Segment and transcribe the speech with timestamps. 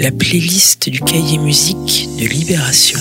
[0.00, 2.98] la playlist du cahier musique de Libération.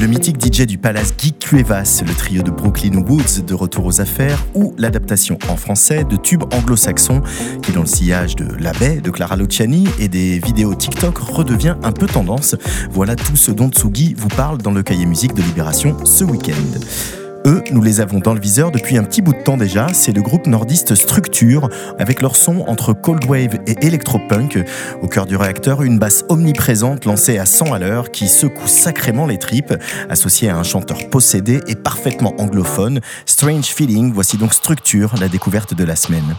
[0.00, 4.00] Le mythique DJ du Palace Guy Cuevas, le trio de Brooklyn Woods de retour aux
[4.00, 7.20] affaires ou l'adaptation en français de tubes anglo-saxons
[7.62, 11.74] qui dans le sillage de La Baie de Clara Luciani et des vidéos TikTok redevient
[11.82, 12.54] un peu tendance.
[12.92, 17.23] Voilà tout ce dont Tsugi vous parle dans le cahier musique de Libération ce week-end.
[17.46, 19.88] Eux, nous les avons dans le viseur depuis un petit bout de temps déjà.
[19.92, 21.68] C'est le groupe nordiste Structure,
[21.98, 24.58] avec leur son entre cold wave et electropunk.
[25.02, 29.26] Au cœur du réacteur, une basse omniprésente lancée à 100 à l'heure qui secoue sacrément
[29.26, 29.74] les tripes,
[30.08, 33.00] associée à un chanteur possédé et parfaitement anglophone.
[33.26, 36.34] Strange Feeling, voici donc Structure, la découverte de la semaine.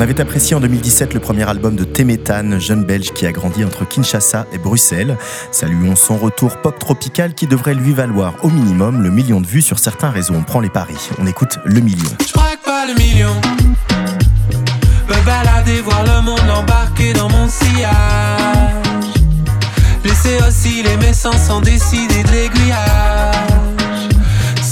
[0.00, 3.66] On avait apprécié en 2017 le premier album de Temetan, jeune belge qui a grandi
[3.66, 5.18] entre Kinshasa et Bruxelles.
[5.52, 9.60] Saluons son retour pop tropical qui devrait lui valoir au minimum le million de vues
[9.60, 10.32] sur certains réseaux.
[10.34, 11.10] On prend les paris.
[11.18, 12.08] On écoute le million.
[12.26, 13.34] Je pas le million.
[15.06, 16.22] Me balader, voir le
[22.24, 23.49] de l'aiguillage.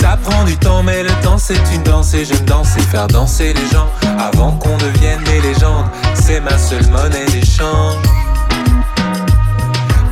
[0.01, 3.53] Ça prend du temps, mais le temps c'est une danse et j'aime danser, faire danser
[3.53, 5.87] les gens avant qu'on devienne des légendes.
[6.15, 7.97] C'est ma seule monnaie d'échange.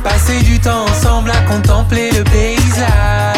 [0.03, 3.37] Passer du temps ensemble à contempler le paysage.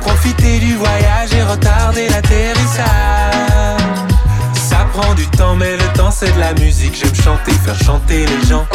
[0.00, 3.80] Profiter du voyage et retarder l'atterrissage.
[4.54, 6.96] Ça prend du temps, mais le temps c'est de la musique.
[7.00, 8.66] J'aime chanter, faire chanter les gens.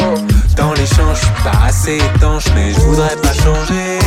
[0.56, 4.00] Dans champs, je suis pas assez étanche, mais je voudrais pas changer.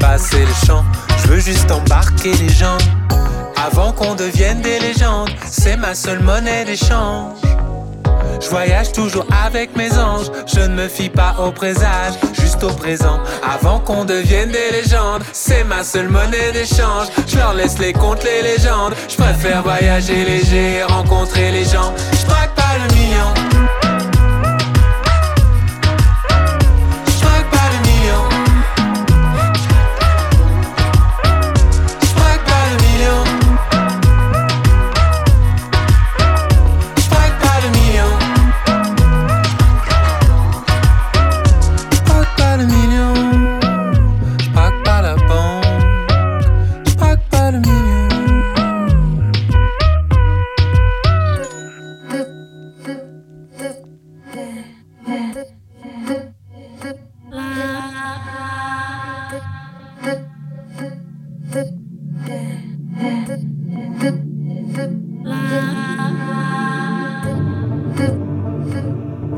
[0.00, 0.46] Ma basse c'est le.
[1.22, 2.78] Je veux juste embarquer les gens.
[3.56, 7.38] Avant qu'on devienne des légendes, c'est ma seule monnaie d'échange.
[8.40, 12.72] Je voyage toujours avec mes anges, je ne me fie pas au présage, juste au
[12.72, 13.18] présent.
[13.42, 17.08] Avant qu'on devienne des légendes, c'est ma seule monnaie d'échange.
[17.26, 18.94] Je leur laisse les contes, les légendes.
[19.08, 21.94] Je préfère voyager léger, rencontrer les gens.
[22.12, 23.55] Je braque pas le million.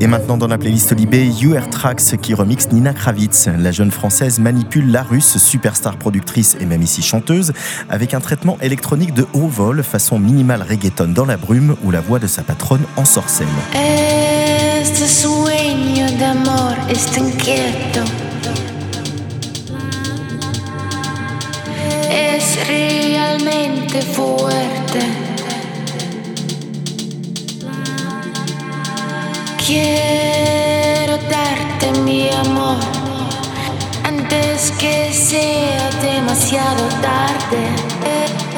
[0.09, 3.47] Maintenant dans la playlist Libé, UR Tracks qui remixe Nina Kravitz.
[3.57, 7.53] La jeune française manipule la russe, superstar productrice et même ici chanteuse,
[7.89, 12.01] avec un traitement électronique de haut vol, façon minimale reggaeton dans la brume, où la
[12.01, 13.47] voix de sa patronne ensorcelle.
[16.89, 17.19] Este.
[29.69, 32.79] Quiero darte mi amor
[34.03, 38.48] antes que sea demasiado tarde.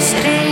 [0.00, 0.49] você.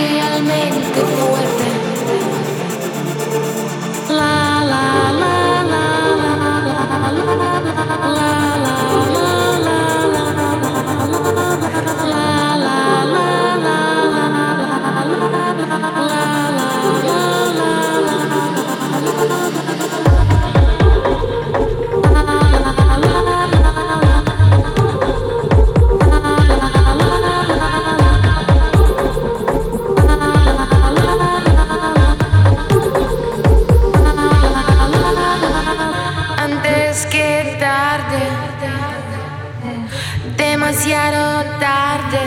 [40.88, 42.23] Demasiado tarde,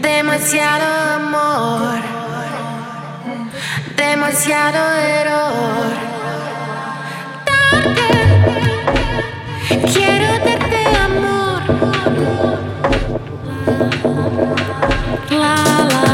[0.00, 0.86] demasiado
[1.16, 1.98] amor,
[3.94, 4.78] demasiado
[5.20, 5.92] error.
[7.44, 8.08] Tarde,
[9.92, 11.60] quiero darte amor.
[15.28, 15.56] La
[15.90, 16.05] la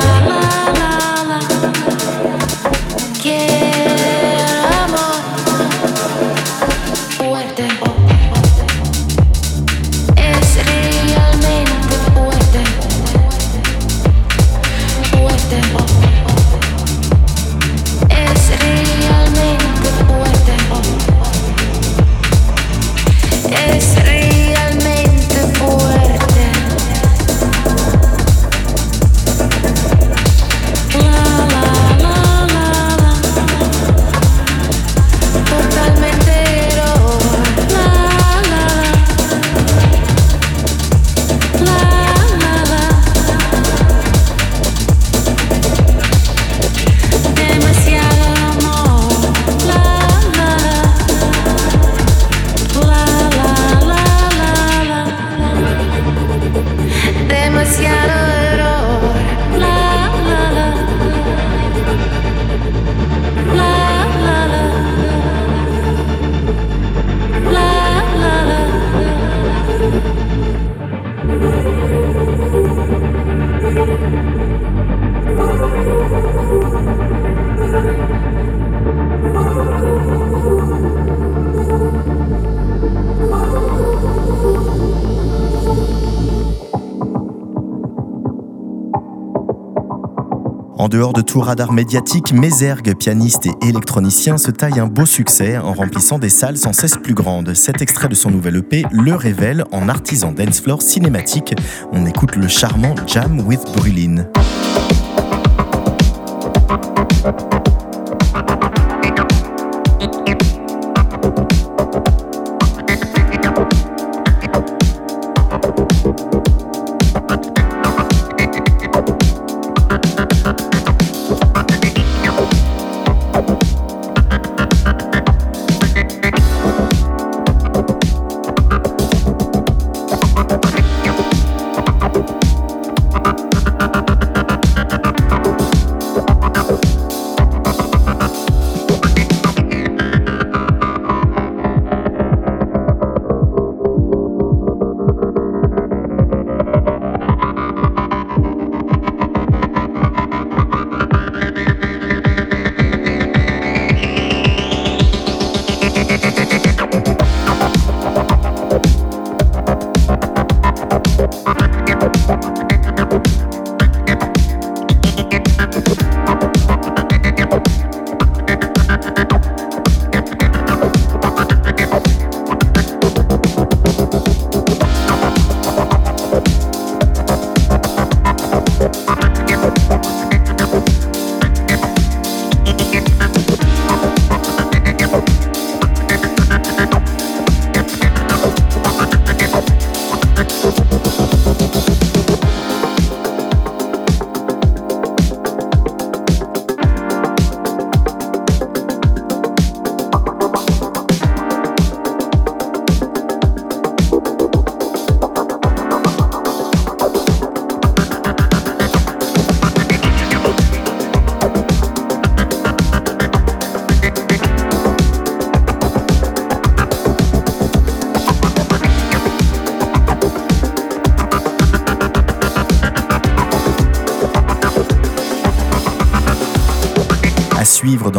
[90.93, 95.73] dehors de tout radar médiatique, Mézergue, pianiste et électronicien, se taille un beau succès en
[95.73, 97.55] remplissant des salles sans cesse plus grandes.
[97.55, 101.55] Cet extrait de son nouvel EP le révèle en artisan dance floor cinématique.
[101.93, 104.27] On écoute le charmant Jam with Brulin.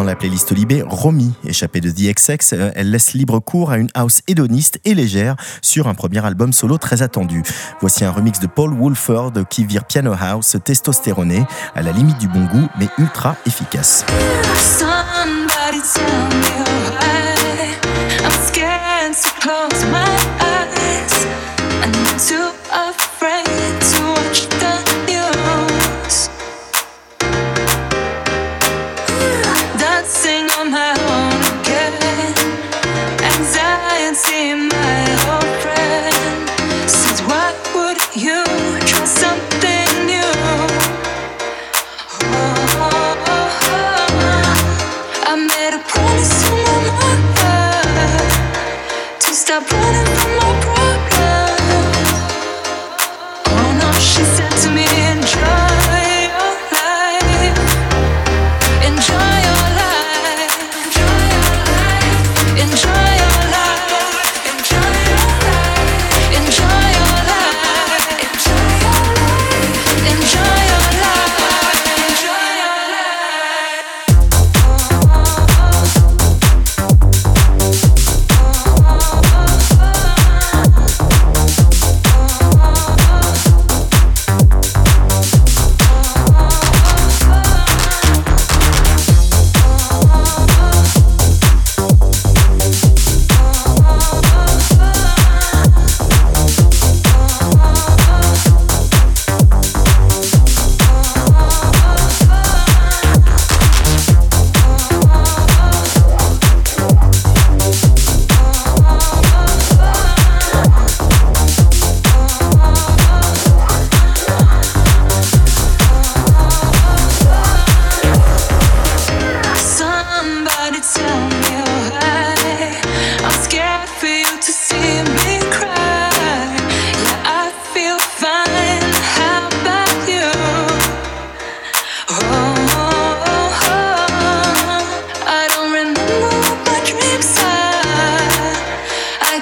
[0.03, 3.88] Dans la playlist Libé, Romy, échappée de DXX, euh, elle laisse libre cours à une
[3.93, 7.41] house hédoniste et légère sur un premier album solo très attendu.
[7.79, 12.27] Voici un remix de Paul Woolford qui vire piano house testostéroné, à la limite du
[12.27, 14.03] bon goût mais ultra efficace.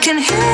[0.02, 0.51] can hear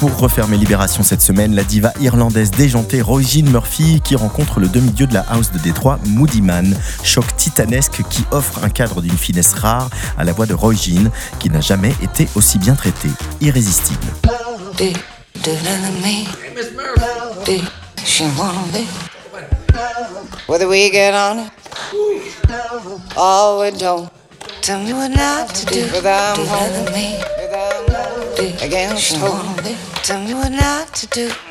[0.00, 5.06] Pour refermer Libération cette semaine, la diva irlandaise déjantée Roy Murphy qui rencontre le demi-dieu
[5.06, 6.74] de la house de Détroit, Moody Man.
[7.04, 11.10] Choc titanesque qui offre un cadre d'une finesse rare à la voix de Roy Jean
[11.38, 13.10] qui n'a jamais été aussi bien traité.
[13.42, 14.00] Irrésistible.
[20.48, 21.52] against
[23.14, 24.10] hope.
[24.62, 27.39] Tell me what not to do.
[28.38, 29.14] Against Again, she.
[30.02, 31.49] Tell me what not to do.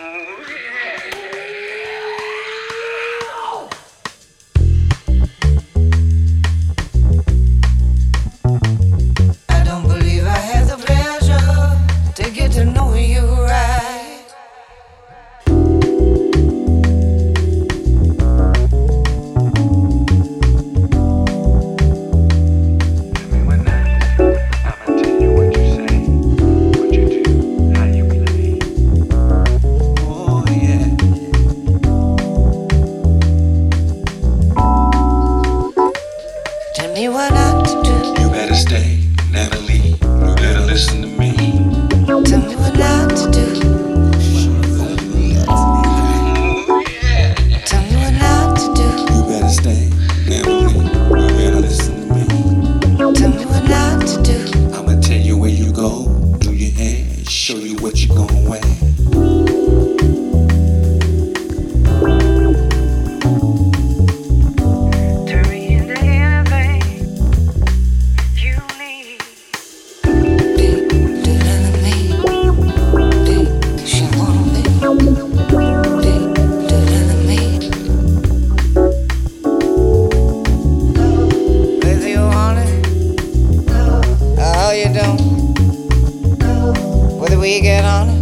[87.50, 88.19] we get on?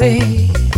[0.00, 0.69] day.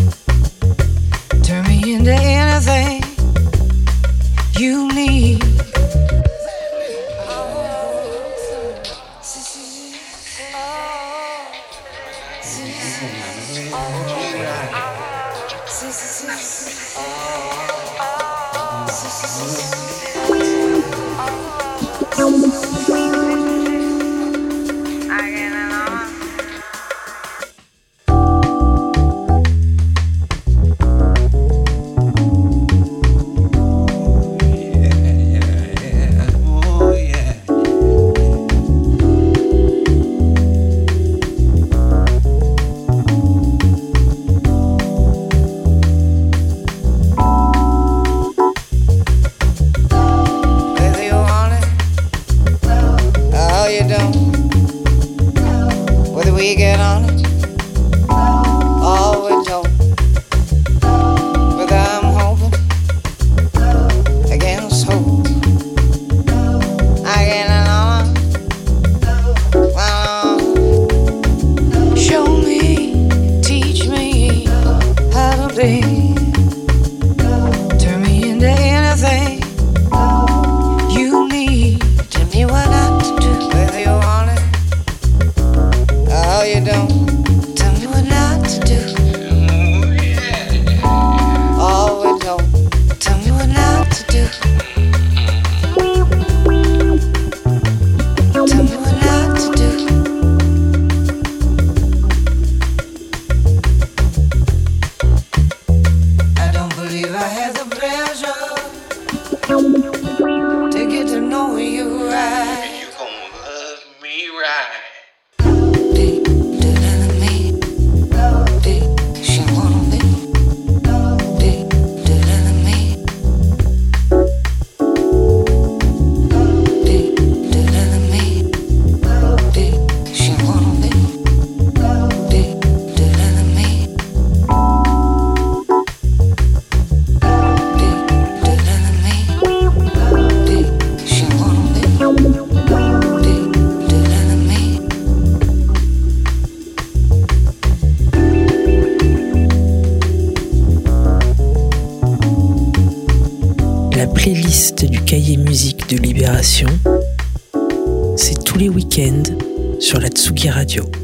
[159.81, 161.02] Sur la Tsugi Radio.